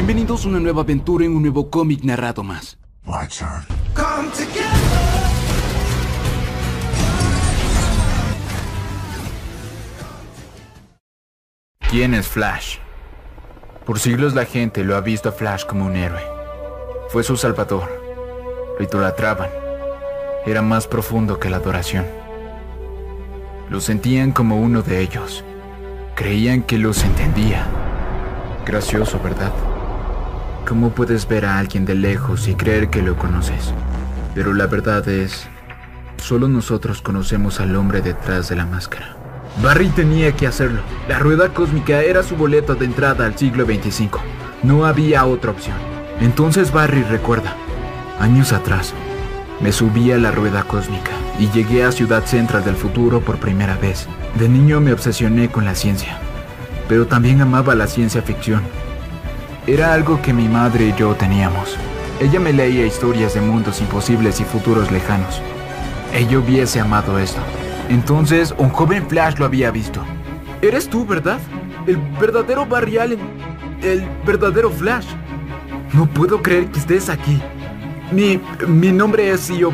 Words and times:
Bienvenidos 0.00 0.46
a 0.46 0.48
una 0.48 0.60
nueva 0.60 0.80
aventura 0.80 1.26
en 1.26 1.36
un 1.36 1.42
nuevo 1.42 1.68
cómic 1.68 2.02
narrado 2.04 2.42
más. 2.42 2.78
¿Quién 11.90 12.14
es 12.14 12.28
Flash? 12.28 12.78
Por 13.84 13.98
siglos 13.98 14.34
la 14.34 14.46
gente 14.46 14.84
lo 14.84 14.96
ha 14.96 15.02
visto 15.02 15.28
a 15.28 15.32
Flash 15.32 15.66
como 15.66 15.84
un 15.84 15.94
héroe. 15.94 16.22
Fue 17.10 17.22
su 17.22 17.36
salvador. 17.36 17.86
Lo 18.78 18.82
idolatraban. 18.82 19.50
Era 20.46 20.62
más 20.62 20.86
profundo 20.86 21.38
que 21.38 21.50
la 21.50 21.58
adoración. 21.58 22.06
Lo 23.68 23.82
sentían 23.82 24.32
como 24.32 24.62
uno 24.62 24.80
de 24.80 25.02
ellos. 25.02 25.44
Creían 26.14 26.62
que 26.62 26.78
los 26.78 27.04
entendía. 27.04 27.66
Gracioso, 28.64 29.20
¿verdad? 29.22 29.52
¿Cómo 30.66 30.90
puedes 30.90 31.26
ver 31.26 31.46
a 31.46 31.58
alguien 31.58 31.84
de 31.84 31.94
lejos 31.94 32.46
y 32.46 32.54
creer 32.54 32.90
que 32.90 33.02
lo 33.02 33.16
conoces? 33.16 33.74
Pero 34.34 34.54
la 34.54 34.66
verdad 34.66 35.06
es, 35.08 35.48
solo 36.18 36.48
nosotros 36.48 37.02
conocemos 37.02 37.60
al 37.60 37.74
hombre 37.74 38.02
detrás 38.02 38.48
de 38.48 38.56
la 38.56 38.66
máscara. 38.66 39.16
Barry 39.62 39.88
tenía 39.88 40.32
que 40.32 40.46
hacerlo. 40.46 40.80
La 41.08 41.18
rueda 41.18 41.52
cósmica 41.52 42.02
era 42.02 42.22
su 42.22 42.36
boleto 42.36 42.74
de 42.74 42.84
entrada 42.84 43.26
al 43.26 43.36
siglo 43.36 43.66
25. 43.66 44.20
No 44.62 44.86
había 44.86 45.24
otra 45.26 45.50
opción. 45.50 45.76
Entonces 46.20 46.72
Barry 46.72 47.02
recuerda, 47.02 47.56
años 48.20 48.52
atrás, 48.52 48.94
me 49.60 49.72
subí 49.72 50.12
a 50.12 50.18
la 50.18 50.30
rueda 50.30 50.62
cósmica 50.62 51.10
y 51.38 51.48
llegué 51.50 51.84
a 51.84 51.92
Ciudad 51.92 52.24
Central 52.24 52.64
del 52.64 52.76
futuro 52.76 53.20
por 53.20 53.38
primera 53.38 53.76
vez. 53.76 54.06
De 54.38 54.48
niño 54.48 54.80
me 54.80 54.92
obsesioné 54.92 55.50
con 55.50 55.64
la 55.64 55.74
ciencia, 55.74 56.18
pero 56.88 57.06
también 57.06 57.40
amaba 57.40 57.74
la 57.74 57.86
ciencia 57.86 58.22
ficción. 58.22 58.62
Era 59.66 59.92
algo 59.92 60.20
que 60.22 60.32
mi 60.32 60.48
madre 60.48 60.86
y 60.86 60.94
yo 60.98 61.14
teníamos. 61.14 61.76
Ella 62.18 62.40
me 62.40 62.52
leía 62.52 62.86
historias 62.86 63.34
de 63.34 63.42
mundos 63.42 63.80
imposibles 63.80 64.40
y 64.40 64.44
futuros 64.44 64.90
lejanos. 64.90 65.42
Ella 66.14 66.38
hubiese 66.38 66.80
amado 66.80 67.18
esto. 67.18 67.40
Entonces, 67.90 68.54
un 68.56 68.70
joven 68.70 69.06
Flash 69.06 69.38
lo 69.38 69.44
había 69.44 69.70
visto. 69.70 70.02
Eres 70.62 70.88
tú, 70.88 71.04
¿verdad? 71.04 71.38
El 71.86 71.98
verdadero 72.18 72.64
Barry 72.64 72.98
Allen. 72.98 73.20
El 73.82 74.08
verdadero 74.24 74.70
Flash. 74.70 75.06
No 75.92 76.06
puedo 76.06 76.40
creer 76.42 76.66
que 76.66 76.78
estés 76.78 77.10
aquí. 77.10 77.40
Mi, 78.12 78.40
mi 78.66 78.92
nombre 78.92 79.30
es 79.30 79.50
Io. 79.50 79.72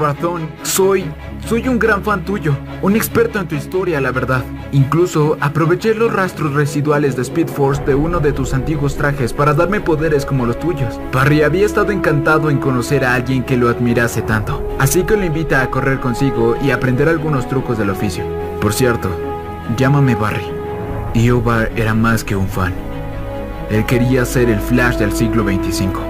Soy, 0.63 1.05
soy 1.47 1.69
un 1.69 1.79
gran 1.79 2.03
fan 2.03 2.25
tuyo. 2.25 2.57
Un 2.83 2.97
experto 2.97 3.39
en 3.39 3.47
tu 3.47 3.55
historia, 3.55 4.01
la 4.01 4.11
verdad. 4.11 4.43
Incluso 4.73 5.37
aproveché 5.41 5.95
los 5.95 6.13
rastros 6.13 6.55
residuales 6.55 7.15
de 7.17 7.23
Speed 7.23 7.49
Force 7.49 7.83
de 7.85 7.95
uno 7.95 8.19
de 8.19 8.33
tus 8.33 8.53
antiguos 8.53 8.97
trajes 8.97 9.33
para 9.33 9.55
darme 9.55 9.81
poderes 9.81 10.27
como 10.27 10.45
los 10.45 10.59
tuyos. 10.59 11.01
Barry 11.13 11.43
había 11.43 11.65
estado 11.65 11.93
encantado 11.93 12.51
en 12.51 12.59
conocer 12.59 13.05
a 13.05 13.15
alguien 13.15 13.45
que 13.45 13.57
lo 13.57 13.69
admirase 13.69 14.23
tanto. 14.23 14.67
Así 14.79 15.05
que 15.05 15.17
lo 15.17 15.25
invita 15.25 15.63
a 15.63 15.71
correr 15.71 16.01
consigo 16.01 16.57
y 16.63 16.71
aprender 16.71 17.09
algunos 17.09 17.49
trucos 17.49 17.79
del 17.79 17.91
oficio. 17.91 18.25
Por 18.61 18.73
cierto, 18.73 19.09
llámame 19.77 20.15
Barry. 20.15 20.47
Iobar 21.15 21.71
era 21.77 21.95
más 21.95 22.25
que 22.25 22.37
un 22.37 22.49
fan. 22.49 22.75
Él 23.71 23.87
quería 23.87 24.25
ser 24.25 24.49
el 24.49 24.61
Flash 24.61 24.97
del 24.97 25.13
siglo 25.13 25.45
25, 25.45 26.01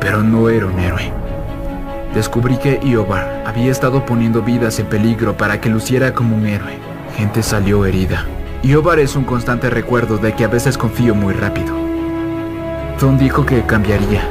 pero 0.00 0.22
no 0.22 0.48
era 0.48 0.66
un 0.66 0.78
héroe. 0.78 1.17
Descubrí 2.14 2.56
que 2.56 2.80
Iobar 2.82 3.44
había 3.46 3.70
estado 3.70 4.04
poniendo 4.04 4.42
vidas 4.42 4.78
en 4.78 4.86
peligro 4.86 5.36
para 5.36 5.60
que 5.60 5.68
luciera 5.68 6.14
como 6.14 6.36
un 6.36 6.46
héroe. 6.46 6.78
Gente 7.16 7.42
salió 7.42 7.84
herida. 7.84 8.24
Iobar 8.62 8.98
es 8.98 9.14
un 9.14 9.24
constante 9.24 9.70
recuerdo 9.70 10.16
de 10.18 10.32
que 10.32 10.44
a 10.44 10.48
veces 10.48 10.78
confío 10.78 11.14
muy 11.14 11.34
rápido. 11.34 11.74
Thon 12.98 13.18
dijo 13.18 13.46
que 13.46 13.62
cambiaría, 13.62 14.22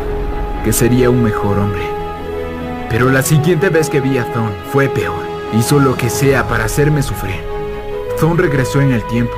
que 0.63 0.73
sería 0.73 1.09
un 1.09 1.23
mejor 1.23 1.57
hombre. 1.59 1.83
Pero 2.89 3.09
la 3.09 3.21
siguiente 3.21 3.69
vez 3.69 3.89
que 3.89 4.01
vi 4.01 4.17
a 4.17 4.25
Thon 4.33 4.51
fue 4.71 4.89
peor. 4.89 5.25
Hizo 5.57 5.79
lo 5.79 5.95
que 5.95 6.09
sea 6.09 6.47
para 6.47 6.65
hacerme 6.65 7.01
sufrir. 7.03 7.41
Thon 8.19 8.37
regresó 8.37 8.81
en 8.81 8.91
el 8.91 9.03
tiempo 9.05 9.35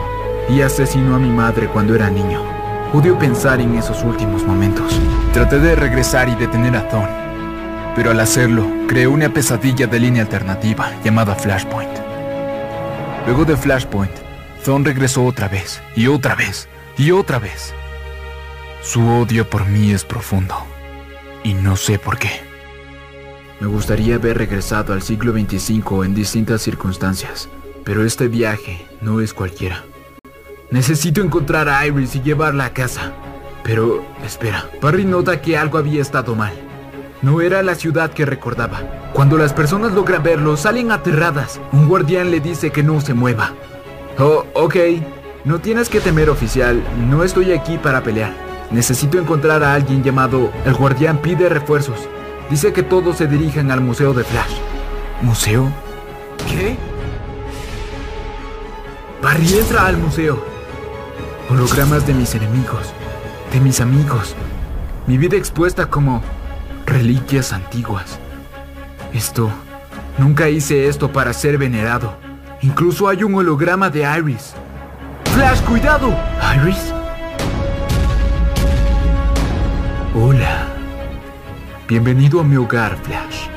y 0.49 0.61
asesinó 0.61 1.15
a 1.15 1.19
mi 1.19 1.29
madre 1.29 1.67
cuando 1.67 1.93
era 1.93 2.09
niño. 2.09 2.41
Pude 2.91 3.11
pensar 3.13 3.61
en 3.61 3.75
esos 3.75 4.03
últimos 4.03 4.43
momentos. 4.43 4.99
Traté 5.33 5.59
de 5.59 5.75
regresar 5.75 6.27
y 6.29 6.35
detener 6.35 6.75
a 6.75 6.87
Thon, 6.89 7.07
pero 7.95 8.11
al 8.11 8.19
hacerlo, 8.19 8.67
creé 8.87 9.07
una 9.07 9.29
pesadilla 9.29 9.87
de 9.87 9.99
línea 9.99 10.23
alternativa 10.23 10.91
llamada 11.03 11.35
Flashpoint. 11.35 11.91
Luego 13.25 13.45
de 13.45 13.57
Flashpoint, 13.57 14.11
Thon 14.63 14.85
regresó 14.85 15.25
otra 15.25 15.47
vez, 15.47 15.81
y 15.95 16.07
otra 16.07 16.35
vez, 16.35 16.67
y 16.97 17.11
otra 17.11 17.39
vez. 17.39 17.73
Su 18.81 19.07
odio 19.07 19.49
por 19.49 19.65
mí 19.67 19.91
es 19.91 20.05
profundo, 20.05 20.55
y 21.43 21.53
no 21.53 21.75
sé 21.75 21.99
por 21.99 22.17
qué. 22.17 22.41
Me 23.59 23.67
gustaría 23.67 24.15
haber 24.15 24.37
regresado 24.37 24.93
al 24.93 25.01
siglo 25.01 25.33
XXV 25.33 26.05
en 26.05 26.15
distintas 26.15 26.61
circunstancias, 26.61 27.49
pero 27.83 28.05
este 28.05 28.27
viaje 28.27 28.85
no 29.01 29.19
es 29.19 29.33
cualquiera. 29.33 29.83
Necesito 30.71 31.21
encontrar 31.21 31.67
a 31.67 31.85
Iris 31.85 32.15
y 32.15 32.21
llevarla 32.21 32.65
a 32.65 32.73
casa. 32.73 33.11
Pero, 33.63 34.05
espera, 34.23 34.69
Barry 34.81 35.03
nota 35.03 35.41
que 35.41 35.57
algo 35.57 35.77
había 35.77 36.01
estado 36.01 36.35
mal. 36.35 36.53
No 37.21 37.41
era 37.41 37.61
la 37.63 37.75
ciudad 37.75 38.11
que 38.11 38.25
recordaba. 38.25 39.11
Cuando 39.13 39.37
las 39.37 39.51
personas 39.53 39.91
logran 39.91 40.23
verlo, 40.23 40.55
salen 40.55 40.91
aterradas. 40.91 41.59
Un 41.73 41.89
guardián 41.89 42.31
le 42.31 42.39
dice 42.39 42.71
que 42.71 42.81
no 42.81 43.01
se 43.01 43.13
mueva. 43.13 43.53
Oh, 44.17 44.45
ok. 44.53 44.75
No 45.43 45.59
tienes 45.59 45.89
que 45.89 45.99
temer, 45.99 46.29
oficial. 46.29 46.81
No 47.09 47.23
estoy 47.25 47.51
aquí 47.51 47.77
para 47.77 48.01
pelear. 48.03 48.31
Necesito 48.71 49.19
encontrar 49.19 49.63
a 49.63 49.73
alguien 49.73 50.01
llamado... 50.01 50.49
El 50.65 50.75
guardián 50.75 51.17
pide 51.17 51.49
refuerzos. 51.49 52.07
Dice 52.49 52.71
que 52.71 52.83
todos 52.83 53.17
se 53.17 53.27
dirigen 53.27 53.69
al 53.69 53.81
Museo 53.81 54.13
de 54.13 54.23
Flash. 54.23 54.55
¿Museo? 55.21 55.69
¿Qué? 56.47 56.77
Barry 59.21 59.57
entra 59.59 59.87
al 59.87 59.97
museo. 59.97 60.41
Hologramas 61.49 62.07
de 62.07 62.13
mis 62.13 62.33
enemigos, 62.35 62.93
de 63.51 63.59
mis 63.59 63.81
amigos. 63.81 64.35
Mi 65.07 65.17
vida 65.17 65.35
expuesta 65.35 65.87
como 65.87 66.21
reliquias 66.89 67.53
antiguas. 67.53 68.19
Esto... 69.13 69.49
Nunca 70.17 70.49
hice 70.49 70.89
esto 70.89 71.13
para 71.13 71.31
ser 71.31 71.57
venerado. 71.57 72.17
Incluso 72.61 73.07
hay 73.07 73.23
un 73.23 73.35
holograma 73.35 73.89
de 73.89 74.01
Iris. 74.01 74.53
¡Flash, 75.33 75.61
cuidado! 75.61 76.13
¿Iris? 76.57 76.93
Hola. 80.13 80.67
Bienvenido 81.87 82.41
a 82.41 82.43
mi 82.43 82.57
hogar, 82.57 82.97
Flash. 82.97 83.47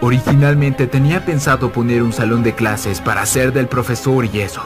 Originalmente 0.00 0.86
tenía 0.86 1.22
pensado 1.26 1.70
poner 1.70 2.02
un 2.02 2.14
salón 2.14 2.42
de 2.42 2.54
clases 2.54 2.98
para 3.02 3.26
ser 3.26 3.52
del 3.52 3.68
profesor 3.68 4.24
y 4.24 4.40
eso. 4.40 4.62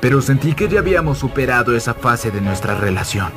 Pero 0.00 0.22
sentí 0.22 0.54
que 0.54 0.68
ya 0.68 0.78
habíamos 0.78 1.18
superado 1.18 1.74
esa 1.74 1.94
fase 1.94 2.30
de 2.30 2.40
nuestra 2.40 2.76
relación. 2.76 3.32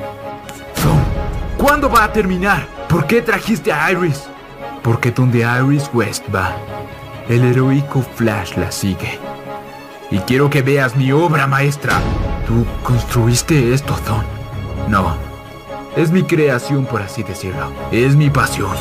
¿Cuándo 1.57 1.89
va 1.89 2.05
a 2.05 2.13
terminar? 2.13 2.67
¿Por 2.87 3.07
qué 3.07 3.21
trajiste 3.21 3.73
a 3.73 3.91
Iris? 3.91 4.23
Porque 4.83 5.11
donde 5.11 5.39
Iris 5.39 5.89
West 5.93 6.23
va, 6.33 6.55
el 7.27 7.43
heroico 7.43 8.01
Flash 8.01 8.55
la 8.57 8.71
sigue. 8.71 9.19
Y 10.09 10.19
quiero 10.19 10.49
que 10.49 10.61
veas 10.61 10.95
mi 10.95 11.11
obra 11.11 11.47
maestra. 11.47 11.99
Tú 12.47 12.65
construiste 12.83 13.73
esto, 13.73 13.93
Thon. 14.05 14.23
No. 14.89 15.17
Es 15.97 16.11
mi 16.11 16.23
creación, 16.23 16.85
por 16.85 17.01
así 17.01 17.23
decirlo. 17.23 17.71
Es 17.91 18.15
mi 18.15 18.29
pasión. 18.29 18.71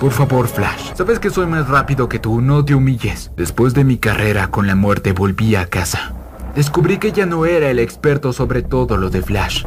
Por 0.00 0.12
favor, 0.12 0.46
Flash. 0.46 0.94
Sabes 0.94 1.18
que 1.18 1.30
soy 1.30 1.46
más 1.46 1.68
rápido 1.68 2.08
que 2.08 2.20
tú, 2.20 2.40
no 2.40 2.64
te 2.64 2.74
humilles. 2.74 3.32
Después 3.36 3.74
de 3.74 3.82
mi 3.82 3.96
carrera 3.96 4.48
con 4.48 4.68
la 4.68 4.76
muerte 4.76 5.12
volví 5.12 5.56
a 5.56 5.66
casa. 5.66 6.12
Descubrí 6.54 6.98
que 6.98 7.10
ya 7.10 7.26
no 7.26 7.46
era 7.46 7.68
el 7.70 7.80
experto 7.80 8.32
sobre 8.32 8.62
todo 8.62 8.96
lo 8.96 9.10
de 9.10 9.22
Flash. 9.22 9.64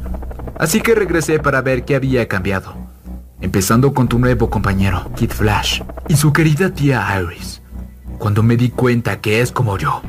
Así 0.60 0.82
que 0.82 0.94
regresé 0.94 1.40
para 1.40 1.62
ver 1.62 1.86
qué 1.86 1.96
había 1.96 2.28
cambiado. 2.28 2.76
Empezando 3.40 3.94
con 3.94 4.10
tu 4.10 4.20
nuevo 4.20 4.50
compañero, 4.50 5.10
Kid 5.16 5.32
Flash, 5.32 5.82
y 6.10 6.18
su 6.18 6.34
querida 6.34 6.74
tía 6.74 7.08
Iris. 7.18 7.62
Cuando 8.18 8.44
me 8.44 8.58
di 8.58 8.68
cuenta 8.70 9.22
que 9.22 9.40
es 9.40 9.54
como 9.54 9.78
yo, 9.78 10.02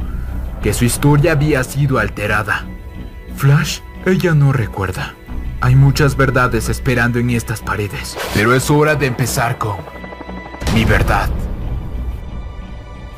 que 0.61 0.75
su 0.75 0.85
historia 0.85 1.33
había 1.33 1.63
sido 1.63 2.01
alterada. 2.01 2.67
Flash, 3.37 3.79
ella 4.05 4.35
no 4.35 4.53
recuerda. 4.53 5.15
Hay 5.61 5.77
muchas 5.77 6.17
verdades 6.17 6.69
esperando 6.69 7.21
en 7.21 7.31
estas 7.31 7.61
paredes, 7.61 8.19
pero 8.35 8.53
es 8.53 8.69
hora 8.73 8.97
de 8.97 9.07
empezar 9.07 9.57
con 9.57 9.77
mi 10.75 10.85
verdad. 10.85 11.31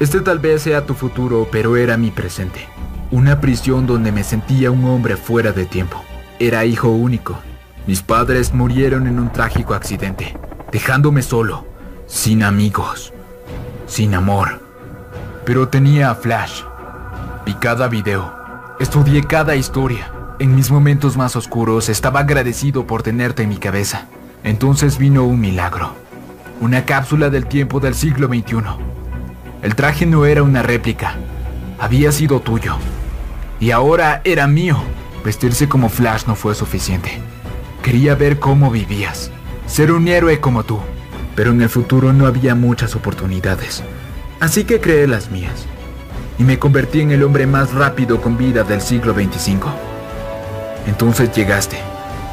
Este 0.01 0.21
tal 0.21 0.39
vez 0.39 0.61
sea 0.61 0.85
tu 0.85 0.93
futuro, 0.93 1.49
pero 1.51 1.79
era 1.79 1.97
mi 1.97 2.11
presente. 2.11 2.69
Una 3.11 3.41
prisión 3.41 3.87
donde 3.87 4.13
me 4.13 4.23
sentía 4.23 4.71
un 4.71 4.85
hombre 4.85 5.17
fuera 5.17 5.53
de 5.53 5.65
tiempo. 5.65 6.05
Era 6.43 6.65
hijo 6.65 6.89
único. 6.89 7.39
Mis 7.87 8.03
padres 8.03 8.53
murieron 8.53 9.07
en 9.07 9.21
un 9.21 9.31
trágico 9.31 9.75
accidente, 9.75 10.37
dejándome 10.73 11.23
solo, 11.23 11.69
sin 12.09 12.43
amigos, 12.43 13.13
sin 13.87 14.13
amor. 14.13 14.61
Pero 15.45 15.69
tenía 15.69 16.11
a 16.11 16.17
Flash. 16.17 16.63
Vi 17.47 17.55
cada 17.55 17.87
video, 17.87 18.35
estudié 18.81 19.23
cada 19.23 19.55
historia. 19.55 20.11
En 20.41 20.57
mis 20.57 20.73
momentos 20.73 21.17
más 21.17 21.37
oscuros 21.37 21.89
estaba 21.89 22.19
agradecido 22.19 22.89
por 22.89 23.05
tenerte 23.05 23.45
en 23.45 23.51
mi 23.51 23.59
cabeza. 23.59 24.09
Entonces 24.43 24.99
vino 24.99 25.23
un 25.23 25.39
milagro. 25.39 25.95
Una 26.61 26.85
cápsula 26.85 27.31
del 27.31 27.47
tiempo 27.47 27.79
del 27.79 27.95
siglo 27.95 28.27
XXI. 28.27 28.65
El 29.63 29.77
traje 29.77 30.07
no 30.07 30.27
era 30.27 30.43
una 30.43 30.65
réplica. 30.65 31.15
Había 31.79 32.11
sido 32.11 32.41
tuyo. 32.41 32.79
Y 33.61 33.71
ahora 33.71 34.23
era 34.25 34.49
mío. 34.49 34.83
Vestirse 35.25 35.69
como 35.69 35.89
Flash 35.89 36.25
no 36.27 36.35
fue 36.35 36.55
suficiente. 36.55 37.21
Quería 37.83 38.15
ver 38.15 38.39
cómo 38.39 38.71
vivías. 38.71 39.31
Ser 39.67 39.93
un 39.93 40.09
héroe 40.09 40.41
como 40.41 40.65
tú. 40.65 40.81
Pero 41.37 41.53
en 41.53 41.63
el 41.63 41.69
futuro 41.69 42.13
no 42.13 42.27
había 42.27 42.55
muchas 42.55 42.97
oportunidades. 42.97 43.83
Así 44.41 44.65
que 44.65 44.81
creé 44.81 45.07
las 45.07 45.31
mías. 45.31 45.67
Y 46.39 46.45
me 46.45 46.59
convertí 46.59 47.01
en 47.01 47.13
el 47.13 47.23
hombre 47.23 47.47
más 47.47 47.73
rápido 47.73 48.21
con 48.21 48.37
vida 48.37 48.65
del 48.65 48.81
siglo 48.81 49.15
XXV. 49.15 49.63
Entonces 50.87 51.33
llegaste. 51.33 51.79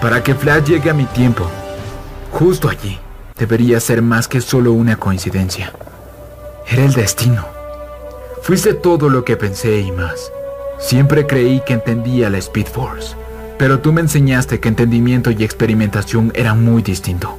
Para 0.02 0.24
que 0.24 0.34
Flash 0.34 0.66
llegue 0.66 0.90
a 0.90 0.94
mi 0.94 1.06
tiempo. 1.06 1.50
Justo 2.32 2.70
allí. 2.70 3.00
Debería 3.38 3.80
ser 3.80 4.02
más 4.02 4.28
que 4.28 4.42
solo 4.42 4.74
una 4.74 4.98
coincidencia. 4.98 5.72
Era 6.68 6.84
el 6.84 6.94
destino. 6.94 7.46
Fuiste 8.42 8.74
todo 8.74 9.10
lo 9.10 9.24
que 9.24 9.38
pensé 9.38 9.80
y 9.80 9.92
más. 9.92 10.32
Siempre 10.80 11.28
creí 11.28 11.62
que 11.66 11.74
entendía 11.74 12.30
la 12.30 12.38
Speed 12.38 12.68
Force, 12.68 13.16
pero 13.58 13.80
tú 13.80 13.92
me 13.92 14.02
enseñaste 14.02 14.60
que 14.60 14.70
entendimiento 14.70 15.30
y 15.30 15.44
experimentación 15.44 16.32
eran 16.34 16.64
muy 16.64 16.82
distintos. 16.82 17.32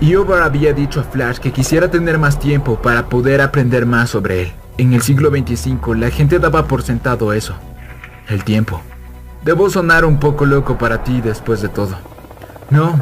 Iobar 0.00 0.42
había 0.42 0.72
dicho 0.72 1.00
a 1.00 1.02
Flash 1.02 1.38
que 1.38 1.52
quisiera 1.52 1.90
tener 1.90 2.18
más 2.18 2.38
tiempo 2.38 2.76
para 2.76 3.06
poder 3.08 3.40
aprender 3.42 3.84
más 3.84 4.10
sobre 4.10 4.42
él. 4.42 4.52
En 4.78 4.92
el 4.92 5.02
siglo 5.02 5.30
25 5.30 5.94
la 5.94 6.10
gente 6.10 6.38
daba 6.38 6.66
por 6.66 6.82
sentado 6.82 7.32
eso. 7.32 7.54
El 8.28 8.44
tiempo. 8.44 8.80
Debo 9.44 9.68
sonar 9.68 10.04
un 10.04 10.18
poco 10.18 10.46
loco 10.46 10.78
para 10.78 11.02
ti 11.04 11.20
después 11.20 11.60
de 11.62 11.68
todo. 11.68 11.98
No, 12.70 12.98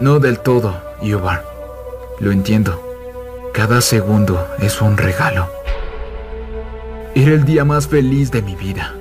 no 0.00 0.20
del 0.20 0.38
todo, 0.38 0.80
Iobar. 1.02 1.44
Lo 2.20 2.30
entiendo. 2.30 2.82
Cada 3.52 3.80
segundo 3.80 4.46
es 4.60 4.80
un 4.80 4.96
regalo. 4.96 5.48
Era 7.18 7.32
el 7.32 7.44
día 7.44 7.64
más 7.64 7.88
feliz 7.88 8.30
de 8.30 8.42
mi 8.42 8.54
vida. 8.54 8.94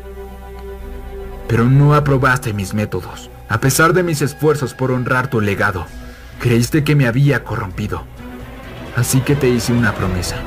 Pero 1.48 1.66
no 1.66 1.94
aprobaste 1.94 2.52
mis 2.52 2.74
métodos. 2.74 3.30
A 3.48 3.60
pesar 3.60 3.94
de 3.94 4.02
mis 4.02 4.24
esfuerzos 4.24 4.74
por 4.74 4.90
honrar 4.90 5.28
tu 5.28 5.40
legado, 5.40 5.86
creíste 6.40 6.84
que 6.84 6.96
me 6.96 7.06
había 7.06 7.44
corrompido. 7.44 8.06
Así 8.96 9.20
que 9.22 9.36
te 9.36 9.48
hice 9.48 9.72
una 9.72 9.94
promesa. 9.94 10.38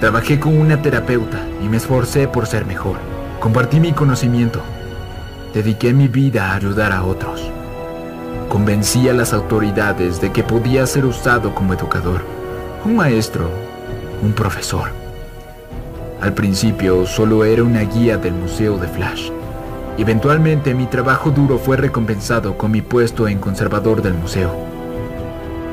Trabajé 0.00 0.38
con 0.38 0.54
una 0.54 0.82
terapeuta 0.82 1.40
y 1.62 1.68
me 1.70 1.78
esforcé 1.78 2.28
por 2.28 2.46
ser 2.46 2.66
mejor. 2.66 2.98
Compartí 3.40 3.80
mi 3.80 3.94
conocimiento. 3.94 4.60
Dediqué 5.54 5.94
mi 5.94 6.08
vida 6.08 6.50
a 6.50 6.56
ayudar 6.56 6.92
a 6.92 7.04
otros. 7.04 7.40
Convencí 8.50 9.08
a 9.08 9.14
las 9.14 9.32
autoridades 9.32 10.20
de 10.20 10.30
que 10.30 10.42
podía 10.42 10.86
ser 10.86 11.06
usado 11.06 11.54
como 11.54 11.72
educador, 11.72 12.20
un 12.84 12.96
maestro, 12.96 13.48
un 14.20 14.34
profesor. 14.34 15.03
Al 16.24 16.32
principio 16.32 17.04
solo 17.04 17.44
era 17.44 17.62
una 17.62 17.82
guía 17.82 18.16
del 18.16 18.32
Museo 18.32 18.78
de 18.78 18.88
Flash. 18.88 19.28
Eventualmente 19.98 20.72
mi 20.72 20.86
trabajo 20.86 21.30
duro 21.30 21.58
fue 21.58 21.76
recompensado 21.76 22.56
con 22.56 22.70
mi 22.70 22.80
puesto 22.80 23.28
en 23.28 23.38
conservador 23.38 24.00
del 24.00 24.14
museo. 24.14 24.50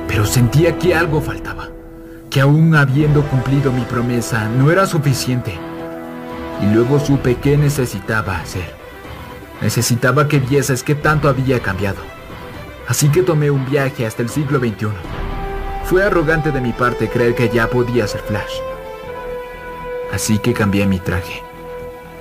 Pero 0.09 0.25
sentía 0.25 0.77
que 0.77 0.93
algo 0.93 1.21
faltaba, 1.21 1.69
que 2.29 2.41
aún 2.41 2.75
habiendo 2.75 3.21
cumplido 3.29 3.71
mi 3.71 3.83
promesa 3.83 4.49
no 4.49 4.69
era 4.69 4.85
suficiente. 4.87 5.53
Y 6.61 6.73
luego 6.73 6.99
supe 6.99 7.35
qué 7.35 7.55
necesitaba 7.55 8.37
hacer. 8.37 8.75
Necesitaba 9.61 10.27
que 10.27 10.39
vieses 10.39 10.83
qué 10.83 10.95
tanto 10.95 11.29
había 11.29 11.61
cambiado. 11.61 12.01
Así 12.89 13.07
que 13.07 13.23
tomé 13.23 13.51
un 13.51 13.65
viaje 13.69 14.05
hasta 14.05 14.21
el 14.21 14.27
siglo 14.27 14.59
XXI. 14.59 14.87
Fue 15.85 16.03
arrogante 16.03 16.51
de 16.51 16.59
mi 16.59 16.73
parte 16.73 17.07
creer 17.07 17.35
que 17.35 17.47
ya 17.47 17.69
podía 17.69 18.05
ser 18.05 18.19
Flash. 18.19 18.70
Así 20.13 20.39
que 20.39 20.53
cambié 20.53 20.85
mi 20.85 20.99
traje. 20.99 21.41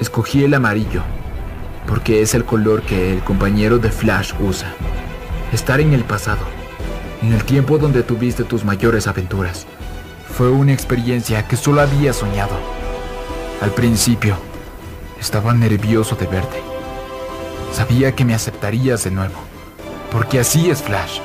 Escogí 0.00 0.44
el 0.44 0.54
amarillo, 0.54 1.02
porque 1.86 2.22
es 2.22 2.34
el 2.34 2.44
color 2.44 2.82
que 2.82 3.14
el 3.14 3.20
compañero 3.20 3.78
de 3.78 3.90
Flash 3.90 4.32
usa. 4.40 4.72
Estar 5.52 5.80
en 5.80 5.92
el 5.92 6.04
pasado, 6.04 6.44
en 7.22 7.32
el 7.32 7.44
tiempo 7.44 7.78
donde 7.78 8.02
tuviste 8.02 8.44
tus 8.44 8.64
mayores 8.64 9.06
aventuras, 9.06 9.66
fue 10.36 10.50
una 10.50 10.72
experiencia 10.72 11.46
que 11.48 11.56
solo 11.56 11.80
había 11.80 12.12
soñado. 12.12 12.56
Al 13.60 13.72
principio, 13.72 14.36
estaba 15.20 15.52
nervioso 15.52 16.14
de 16.14 16.26
verte. 16.26 16.62
Sabía 17.72 18.14
que 18.14 18.24
me 18.24 18.34
aceptarías 18.34 19.04
de 19.04 19.10
nuevo, 19.10 19.38
porque 20.10 20.38
así 20.38 20.70
es 20.70 20.82
Flash. 20.82 21.18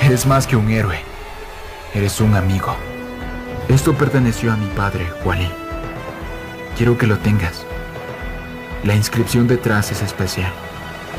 Eres 0.00 0.26
más 0.26 0.46
que 0.46 0.56
un 0.56 0.70
héroe, 0.70 1.00
eres 1.94 2.20
un 2.20 2.34
amigo. 2.34 2.74
Esto 3.68 3.94
perteneció 3.94 4.52
a 4.52 4.56
mi 4.56 4.66
padre, 4.68 5.06
Wally. 5.24 5.61
Quiero 6.82 6.98
que 6.98 7.06
lo 7.06 7.16
tengas. 7.16 7.64
La 8.82 8.96
inscripción 8.96 9.46
detrás 9.46 9.92
es 9.92 10.02
especial. 10.02 10.50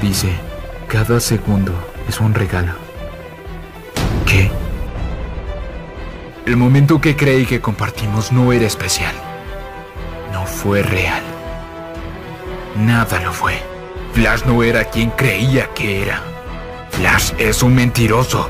Dice, 0.01 0.27
cada 0.89 1.21
segundo 1.21 1.71
es 2.06 2.19
un 2.19 2.33
regalo. 2.33 2.74
¿Qué? 4.25 4.51
El 6.45 6.57
momento 6.57 7.00
que 7.00 7.15
creí 7.15 7.45
que 7.45 7.62
compartimos 7.62 8.33
no 8.33 8.51
era 8.51 8.65
especial. 8.65 9.15
No 10.33 10.45
fue 10.45 10.83
real. 10.83 11.24
Nada 12.75 13.21
lo 13.21 13.31
fue. 13.31 13.54
Flash 14.12 14.44
no 14.44 14.63
era 14.63 14.83
quien 14.83 15.12
creía 15.12 15.74
que 15.74 16.04
era. 16.04 16.21
Flash 16.89 17.31
es 17.38 17.63
un 17.63 17.74
mentiroso. 17.74 18.50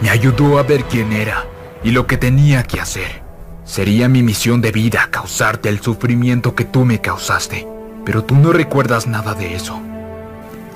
Me 0.00 0.08
ayudó 0.08 0.58
a 0.58 0.62
ver 0.62 0.84
quién 0.84 1.12
era 1.12 1.44
y 1.84 1.90
lo 1.90 2.06
que 2.06 2.16
tenía 2.16 2.62
que 2.62 2.80
hacer. 2.80 3.27
Sería 3.68 4.08
mi 4.08 4.22
misión 4.22 4.62
de 4.62 4.72
vida 4.72 5.08
causarte 5.10 5.68
el 5.68 5.82
sufrimiento 5.82 6.54
que 6.54 6.64
tú 6.64 6.86
me 6.86 7.02
causaste. 7.02 7.68
Pero 8.02 8.24
tú 8.24 8.34
no 8.34 8.50
recuerdas 8.50 9.06
nada 9.06 9.34
de 9.34 9.54
eso. 9.54 9.78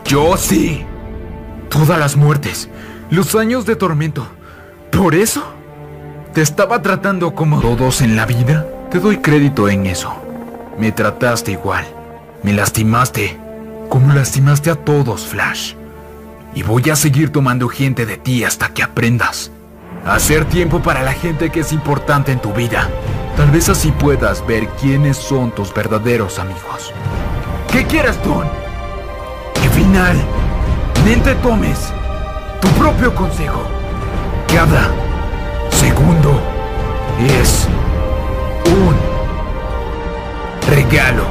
Yo 0.05 0.37
sí. 0.37 0.85
Todas 1.71 1.99
las 1.99 2.17
muertes, 2.17 2.69
los 3.09 3.35
años 3.35 3.65
de 3.65 3.77
tormento. 3.77 4.29
¿Por 4.91 5.15
eso? 5.15 5.43
¿Te 6.35 6.43
estaba 6.43 6.83
tratando 6.83 7.35
como 7.35 7.63
todos 7.63 8.03
en 8.03 8.15
la 8.15 8.27
vida? 8.27 8.67
Te 8.91 9.01
doy 9.01 9.17
crédito 9.17 9.71
en 9.71 9.87
eso. 9.87 10.15
Me 10.79 10.93
trataste 10.93 11.53
igual. 11.53 11.87
Me 12.43 12.53
lastimaste. 12.53 13.41
Como 13.89 14.13
lastimaste 14.13 14.69
a 14.69 14.75
todos, 14.75 15.25
Flash. 15.27 15.73
Y 16.55 16.63
voy 16.63 16.91
a 16.91 16.97
seguir 16.97 17.31
tomando 17.31 17.69
gente 17.69 18.05
de 18.05 18.19
ti 18.19 18.45
hasta 18.45 18.69
que 18.69 18.83
aprendas. 18.83 19.51
Hacer 20.07 20.45
tiempo 20.47 20.83
para 20.83 21.03
la 21.03 21.13
gente 21.13 21.51
que 21.51 21.61
es 21.61 21.73
importante 21.73 22.33
en 22.33 22.41
tu 22.41 22.53
vida. 22.53 22.89
Tal 23.37 23.51
vez 23.53 23.69
así 23.69 23.93
puedas 23.93 24.45
ver 24.45 24.67
quiénes 24.81 25.17
son 25.17 25.53
tus 25.53 25.73
verdaderos 25.73 26.41
amigos. 26.41 26.93
¿Qué 27.71 27.87
quieres, 27.87 28.21
tú? 28.21 28.43
Que 29.55 29.69
finalmente 29.71 31.35
tomes 31.37 31.93
tu 32.61 32.69
propio 32.71 33.15
consejo. 33.15 33.63
Cada 34.53 34.91
segundo 35.71 36.43
es 37.21 37.69
un 38.67 38.97
regalo. 40.69 41.27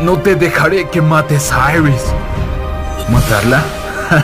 No 0.00 0.18
te 0.18 0.34
dejaré 0.34 0.88
que 0.88 1.00
mates 1.00 1.52
a 1.52 1.76
Iris. 1.76 2.02
¿Matarla? 3.08 3.62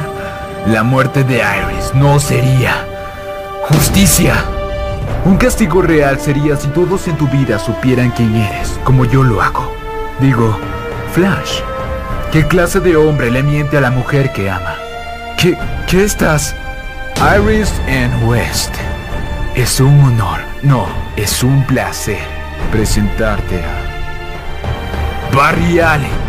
La 0.67 0.83
muerte 0.83 1.23
de 1.23 1.37
Iris 1.37 1.95
no 1.95 2.19
sería 2.19 2.96
Justicia. 3.68 4.44
Un 5.25 5.37
castigo 5.38 5.82
real 5.82 6.20
sería 6.20 6.56
si 6.56 6.68
todos 6.68 7.08
en 7.08 7.16
tu 7.16 7.26
vida 7.26 7.58
supieran 7.58 8.11
quién 8.11 8.37
eres, 8.37 8.78
como 8.85 9.04
yo 9.04 9.25
lo 9.25 9.42
hago. 9.42 9.73
Digo, 10.20 10.56
Flash, 11.12 11.61
¿qué 12.30 12.46
clase 12.46 12.78
de 12.78 12.94
hombre 12.96 13.28
le 13.30 13.42
miente 13.42 13.76
a 13.76 13.80
la 13.80 13.90
mujer 13.90 14.32
que 14.32 14.49
ama? 14.49 14.76
¿Qué, 15.37 15.58
qué 15.88 16.04
estás? 16.04 16.54
Iris 17.16 17.73
and 17.88 18.28
West. 18.28 18.73
Es 19.56 19.80
un 19.80 19.99
honor, 20.00 20.38
no, 20.62 20.87
es 21.16 21.42
un 21.42 21.64
placer 21.66 22.20
presentarte 22.70 23.64
a 23.64 25.35
Barry 25.35 25.80
Allen. 25.80 26.25